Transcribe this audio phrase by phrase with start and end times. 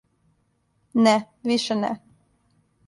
[1.03, 1.15] Не,
[1.51, 1.95] више не.